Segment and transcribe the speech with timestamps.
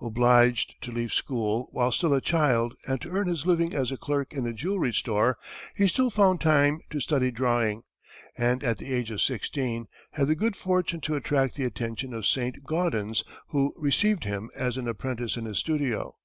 [0.00, 3.96] Obliged to leave school while still a child and to earn his living as a
[3.96, 5.38] clerk in a jewelry store,
[5.76, 7.84] he still found time to study drawing,
[8.36, 12.26] and at the age of sixteen had the good fortune to attract the attention of
[12.26, 16.16] Saint Gaudens, who received him as an apprentice in his studio.